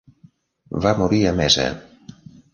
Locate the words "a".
1.25-1.35